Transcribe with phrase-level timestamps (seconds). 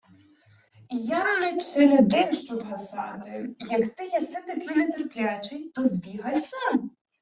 [1.19, 3.49] —Я-м не челядин, щоб гасати.
[3.59, 6.91] Як ти єси такий нетерплячий, то збігай сам.